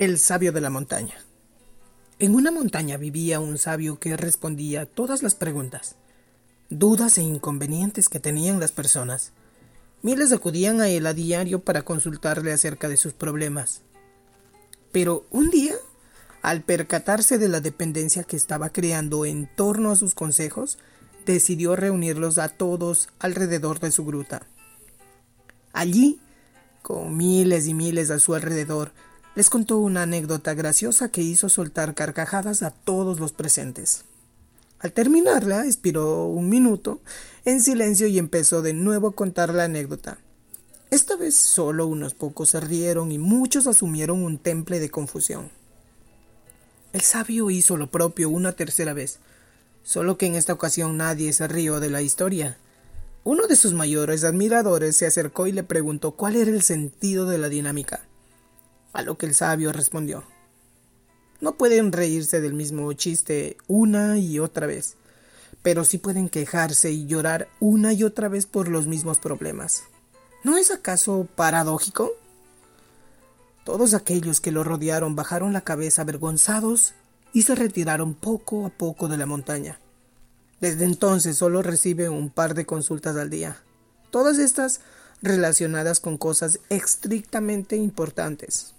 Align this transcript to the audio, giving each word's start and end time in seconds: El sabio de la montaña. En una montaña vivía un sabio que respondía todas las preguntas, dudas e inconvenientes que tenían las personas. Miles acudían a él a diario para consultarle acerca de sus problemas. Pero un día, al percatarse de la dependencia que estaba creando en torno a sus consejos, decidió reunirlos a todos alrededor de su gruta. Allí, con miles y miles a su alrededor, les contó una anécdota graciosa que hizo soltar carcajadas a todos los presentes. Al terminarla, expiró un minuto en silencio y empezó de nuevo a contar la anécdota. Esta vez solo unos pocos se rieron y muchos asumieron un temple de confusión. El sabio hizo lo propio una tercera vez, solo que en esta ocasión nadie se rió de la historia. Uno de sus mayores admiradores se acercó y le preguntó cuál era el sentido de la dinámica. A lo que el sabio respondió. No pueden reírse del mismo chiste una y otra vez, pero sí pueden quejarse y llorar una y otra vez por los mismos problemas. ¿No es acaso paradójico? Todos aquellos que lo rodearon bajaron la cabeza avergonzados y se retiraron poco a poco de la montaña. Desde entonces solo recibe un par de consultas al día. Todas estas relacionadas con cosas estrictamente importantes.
El 0.00 0.18
sabio 0.18 0.50
de 0.50 0.62
la 0.62 0.70
montaña. 0.70 1.16
En 2.18 2.34
una 2.34 2.50
montaña 2.50 2.96
vivía 2.96 3.38
un 3.38 3.58
sabio 3.58 3.98
que 3.98 4.16
respondía 4.16 4.86
todas 4.86 5.22
las 5.22 5.34
preguntas, 5.34 5.96
dudas 6.70 7.18
e 7.18 7.22
inconvenientes 7.22 8.08
que 8.08 8.18
tenían 8.18 8.60
las 8.60 8.72
personas. 8.72 9.34
Miles 10.00 10.32
acudían 10.32 10.80
a 10.80 10.88
él 10.88 11.06
a 11.06 11.12
diario 11.12 11.60
para 11.60 11.82
consultarle 11.82 12.50
acerca 12.50 12.88
de 12.88 12.96
sus 12.96 13.12
problemas. 13.12 13.82
Pero 14.90 15.26
un 15.30 15.50
día, 15.50 15.74
al 16.40 16.62
percatarse 16.62 17.36
de 17.36 17.48
la 17.50 17.60
dependencia 17.60 18.24
que 18.24 18.36
estaba 18.36 18.70
creando 18.70 19.26
en 19.26 19.54
torno 19.54 19.90
a 19.90 19.96
sus 19.96 20.14
consejos, 20.14 20.78
decidió 21.26 21.76
reunirlos 21.76 22.38
a 22.38 22.48
todos 22.48 23.10
alrededor 23.18 23.80
de 23.80 23.92
su 23.92 24.06
gruta. 24.06 24.46
Allí, 25.74 26.20
con 26.80 27.18
miles 27.18 27.66
y 27.66 27.74
miles 27.74 28.10
a 28.10 28.18
su 28.18 28.34
alrededor, 28.34 28.92
les 29.40 29.48
contó 29.48 29.78
una 29.78 30.02
anécdota 30.02 30.52
graciosa 30.52 31.08
que 31.08 31.22
hizo 31.22 31.48
soltar 31.48 31.94
carcajadas 31.94 32.62
a 32.62 32.72
todos 32.72 33.20
los 33.20 33.32
presentes. 33.32 34.04
Al 34.80 34.92
terminarla, 34.92 35.64
expiró 35.64 36.26
un 36.26 36.50
minuto 36.50 37.00
en 37.46 37.62
silencio 37.62 38.06
y 38.06 38.18
empezó 38.18 38.60
de 38.60 38.74
nuevo 38.74 39.08
a 39.08 39.14
contar 39.14 39.54
la 39.54 39.64
anécdota. 39.64 40.18
Esta 40.90 41.16
vez 41.16 41.36
solo 41.36 41.86
unos 41.86 42.12
pocos 42.12 42.50
se 42.50 42.60
rieron 42.60 43.12
y 43.12 43.18
muchos 43.18 43.66
asumieron 43.66 44.22
un 44.22 44.36
temple 44.36 44.78
de 44.78 44.90
confusión. 44.90 45.50
El 46.92 47.00
sabio 47.00 47.48
hizo 47.48 47.78
lo 47.78 47.90
propio 47.90 48.28
una 48.28 48.52
tercera 48.52 48.92
vez, 48.92 49.20
solo 49.82 50.18
que 50.18 50.26
en 50.26 50.34
esta 50.34 50.52
ocasión 50.52 50.98
nadie 50.98 51.32
se 51.32 51.48
rió 51.48 51.80
de 51.80 51.88
la 51.88 52.02
historia. 52.02 52.58
Uno 53.24 53.46
de 53.46 53.56
sus 53.56 53.72
mayores 53.72 54.22
admiradores 54.22 54.98
se 54.98 55.06
acercó 55.06 55.46
y 55.46 55.52
le 55.52 55.62
preguntó 55.62 56.10
cuál 56.10 56.36
era 56.36 56.50
el 56.50 56.60
sentido 56.60 57.24
de 57.24 57.38
la 57.38 57.48
dinámica. 57.48 58.02
A 58.92 59.02
lo 59.02 59.16
que 59.16 59.26
el 59.26 59.34
sabio 59.34 59.72
respondió. 59.72 60.24
No 61.40 61.54
pueden 61.54 61.92
reírse 61.92 62.40
del 62.40 62.54
mismo 62.54 62.92
chiste 62.92 63.56
una 63.66 64.18
y 64.18 64.38
otra 64.38 64.66
vez, 64.66 64.96
pero 65.62 65.84
sí 65.84 65.98
pueden 65.98 66.28
quejarse 66.28 66.90
y 66.90 67.06
llorar 67.06 67.48
una 67.60 67.92
y 67.92 68.04
otra 68.04 68.28
vez 68.28 68.46
por 68.46 68.68
los 68.68 68.86
mismos 68.86 69.18
problemas. 69.18 69.84
¿No 70.44 70.56
es 70.56 70.70
acaso 70.70 71.26
paradójico? 71.36 72.12
Todos 73.64 73.94
aquellos 73.94 74.40
que 74.40 74.52
lo 74.52 74.64
rodearon 74.64 75.16
bajaron 75.16 75.52
la 75.52 75.60
cabeza 75.60 76.02
avergonzados 76.02 76.94
y 77.32 77.42
se 77.42 77.54
retiraron 77.54 78.14
poco 78.14 78.66
a 78.66 78.70
poco 78.70 79.08
de 79.08 79.16
la 79.16 79.26
montaña. 79.26 79.78
Desde 80.60 80.84
entonces 80.84 81.36
solo 81.36 81.62
recibe 81.62 82.08
un 82.08 82.30
par 82.30 82.54
de 82.54 82.66
consultas 82.66 83.16
al 83.16 83.30
día. 83.30 83.62
Todas 84.10 84.38
estas 84.38 84.80
relacionadas 85.22 86.00
con 86.00 86.18
cosas 86.18 86.60
estrictamente 86.68 87.76
importantes. 87.76 88.74